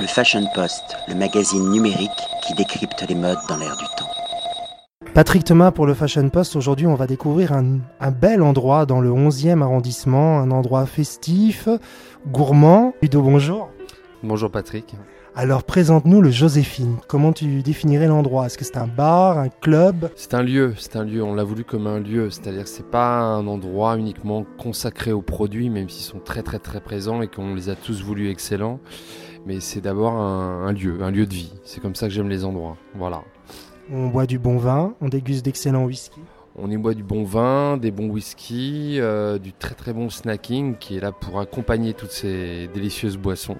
[0.00, 2.10] Le Fashion Post, le magazine numérique
[2.46, 4.08] qui décrypte les modes dans l'air du temps.
[5.12, 6.54] Patrick Thomas pour le Fashion Post.
[6.54, 11.68] Aujourd'hui, on va découvrir un, un bel endroit dans le 11e arrondissement, un endroit festif,
[12.28, 12.92] gourmand.
[13.02, 13.70] Ludo, bonjour.
[14.22, 14.94] Bonjour Patrick.
[15.34, 16.96] Alors, présente-nous le Joséphine.
[17.08, 18.46] Comment tu définirais l'endroit?
[18.46, 20.10] Est-ce que c'est un bar, un club?
[20.14, 21.22] C'est un lieu, c'est un lieu.
[21.24, 25.22] On l'a voulu comme un lieu, c'est-à-dire que c'est pas un endroit uniquement consacré aux
[25.22, 28.78] produits, même s'ils sont très très très présents et qu'on les a tous voulus excellents.
[29.48, 31.54] Mais c'est d'abord un, un lieu, un lieu de vie.
[31.64, 32.76] C'est comme ça que j'aime les endroits.
[32.94, 33.22] Voilà.
[33.90, 36.20] On boit du bon vin, on déguste d'excellents whisky.
[36.54, 40.76] On y boit du bon vin, des bons whisky, euh, du très très bon snacking
[40.76, 43.56] qui est là pour accompagner toutes ces délicieuses boissons.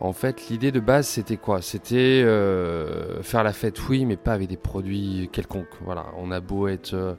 [0.00, 1.62] En fait, l'idée de base, c'était quoi?
[1.62, 5.66] C'était euh, faire la fête, oui, mais pas avec des produits quelconques.
[5.86, 7.14] Voilà, on a beau être euh,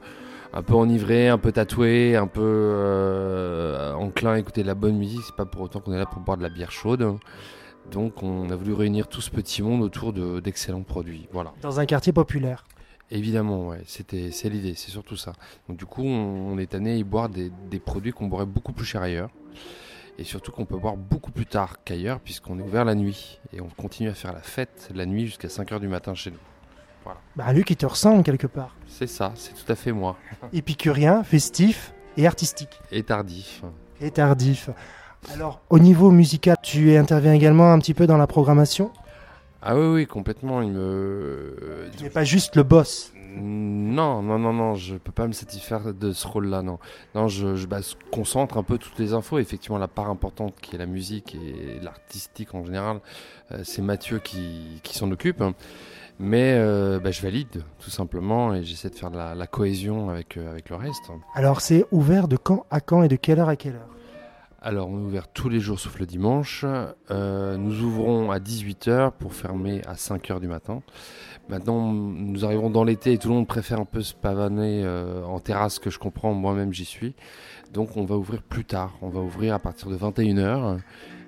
[0.52, 4.96] un peu enivré, un peu tatoué, un peu euh, enclin à écouter de la bonne
[4.96, 7.16] musique, c'est pas pour autant qu'on est là pour boire de la bière chaude.
[7.90, 11.28] Donc, on a voulu réunir tout ce petit monde autour de- d'excellents produits.
[11.32, 11.52] Voilà.
[11.62, 12.64] Dans un quartier populaire.
[13.10, 15.32] Évidemment, ouais, c'était, c'est l'idée, c'est surtout ça.
[15.68, 18.46] Donc du coup, on, on est amené à y boire des, des produits qu'on boirait
[18.46, 19.30] beaucoup plus cher ailleurs.
[20.16, 23.40] Et surtout qu'on peut boire beaucoup plus tard qu'ailleurs, puisqu'on est ouvert la nuit.
[23.52, 26.38] Et on continue à faire la fête la nuit jusqu'à 5h du matin chez nous.
[27.34, 28.76] Bah, un lieu qui te ressemble quelque part.
[28.86, 30.16] C'est ça, c'est tout à fait moi.
[30.52, 32.78] Épicurien, festif et artistique.
[32.92, 33.62] Et tardif.
[34.00, 34.70] Et tardif.
[35.32, 38.90] Alors, au niveau musical, tu interviens également un petit peu dans la programmation?
[39.62, 40.62] Ah oui, oui, complètement.
[40.62, 41.54] Il me...
[41.96, 43.12] Tu n'es pas juste le boss?
[43.36, 46.78] Non, non, non, non, je peux pas me satisfaire de ce rôle-là, non.
[47.14, 47.78] Non, je, je bah,
[48.10, 49.38] concentre un peu toutes les infos.
[49.38, 53.00] Effectivement, la part importante qui est la musique et l'artistique en général,
[53.52, 55.44] euh, c'est Mathieu qui, qui s'en occupe.
[56.18, 60.10] Mais euh, bah, je valide, tout simplement, et j'essaie de faire de la, la cohésion
[60.10, 61.10] avec, euh, avec le reste.
[61.34, 63.88] Alors, c'est ouvert de quand à quand et de quelle heure à quelle heure?
[64.62, 66.66] Alors, on est ouvert tous les jours sauf le dimanche.
[67.10, 70.82] Euh, nous ouvrons à 18h pour fermer à 5h du matin.
[71.48, 75.24] Maintenant, nous arrivons dans l'été et tout le monde préfère un peu se pavaner euh,
[75.24, 77.14] en terrasse, que je comprends, moi-même j'y suis.
[77.72, 78.98] Donc, on va ouvrir plus tard.
[79.00, 80.78] On va ouvrir à partir de 21h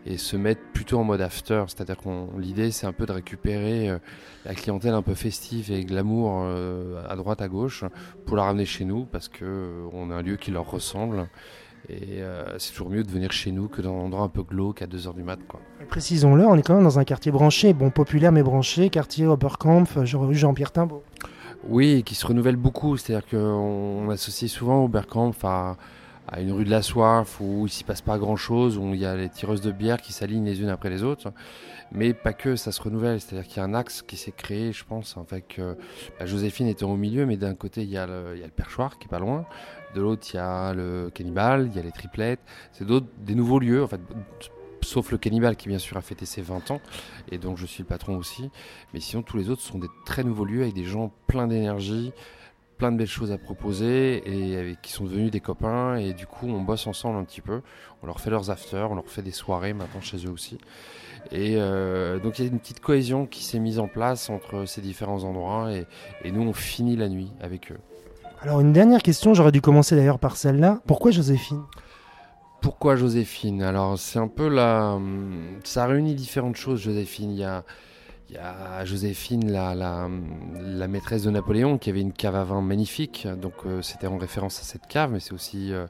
[0.05, 1.65] et se mettre plutôt en mode after.
[1.69, 3.99] C'est-à-dire qu'on l'idée, c'est un peu de récupérer euh,
[4.45, 6.45] la clientèle un peu festive et glamour
[7.09, 7.85] à droite, à gauche
[8.27, 11.29] pour la ramener chez nous parce que euh, on a un lieu qui leur ressemble.
[11.89, 14.43] Et euh, c'est toujours mieux de venir chez nous que dans un endroit un peu
[14.43, 15.39] glauque à 2h du mat.
[15.49, 15.61] Quoi.
[15.89, 19.99] Précisons-le, on est quand même dans un quartier branché, bon, populaire mais branché, quartier Oberkampf,
[20.05, 21.03] Jean-Pierre Timbaud.
[21.69, 22.97] Oui, qui se renouvelle beaucoup.
[22.97, 25.77] C'est-à-dire qu'on associe souvent Oberkampf à,
[26.29, 29.07] à une rue de la soif où il s'y passe pas grand-chose, où il y
[29.07, 31.33] a les tireuses de bière qui s'alignent les unes après les autres.
[31.95, 33.21] Mais pas que, ça se renouvelle.
[33.21, 35.75] C'est-à-dire qu'il y a un axe qui s'est créé, je pense, avec euh,
[36.19, 38.47] bah, Joséphine étant au milieu, mais d'un côté, il y, a le, il y a
[38.47, 39.45] le perchoir qui est pas loin.
[39.95, 42.41] De l'autre, il y a le cannibal, il y a les triplettes.
[42.73, 44.01] C'est d'autres, des nouveaux lieux, en fait.
[44.81, 46.81] Sauf le cannibal qui, bien sûr, a fêté ses 20 ans.
[47.31, 48.51] Et donc, je suis le patron aussi.
[48.95, 52.13] Mais sinon, tous les autres sont des très nouveaux lieux avec des gens pleins d'énergie,
[52.83, 55.95] plein de belles choses à proposer et qui sont devenus des copains.
[55.99, 57.61] Et du coup, on bosse ensemble un petit peu.
[58.03, 60.59] On leur fait leurs afters, on leur fait des soirées maintenant chez eux aussi.
[61.31, 64.65] Et euh, donc, il y a une petite cohésion qui s'est mise en place entre
[64.65, 65.71] ces différents endroits.
[65.71, 65.87] Et,
[66.25, 67.79] et nous, on finit la nuit avec eux.
[68.41, 70.81] Alors, une dernière question, j'aurais dû commencer d'ailleurs par celle-là.
[70.89, 71.63] Pourquoi Joséphine?
[72.63, 73.63] Pourquoi Joséphine?
[73.63, 74.99] Alors, c'est un peu la.
[75.63, 77.31] Ça réunit différentes choses, Joséphine.
[77.31, 77.63] Il y a,
[78.33, 82.63] il y a Joséphine, la, la, maîtresse de Napoléon, qui avait une cave à vin
[82.63, 83.29] magnifique.
[83.29, 85.87] Donc, euh, c'était en référence à cette cave, mais c'est aussi euh,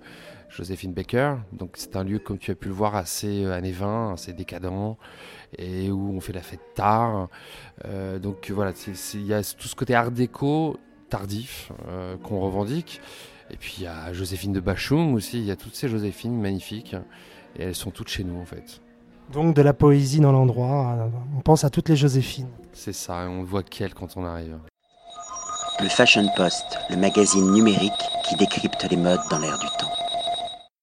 [0.49, 1.37] Joséphine Baker.
[1.53, 4.33] Donc, c'est un lieu, comme tu as pu le voir, assez euh, années 20, assez
[4.33, 4.97] décadent,
[5.57, 7.29] et où on fait la fête tard.
[8.21, 8.73] Donc, voilà,
[9.15, 10.79] il y a tout ce côté art déco
[11.11, 11.71] tardif
[12.25, 13.01] qu'on revendique.
[13.51, 16.41] Et puis il y a Joséphine de Bachung aussi, il y a toutes ces Joséphines
[16.41, 16.97] magnifiques.
[17.57, 18.81] Et elles sont toutes chez nous en fait.
[19.31, 22.49] Donc de la poésie dans l'endroit, euh, on pense à toutes les Joséphines.
[22.73, 24.59] C'est ça, et on voit qu'elles quand on arrive.
[25.81, 27.93] Le Fashion Post, le magazine numérique
[28.29, 30.02] qui décrypte les modes dans l'air du temps.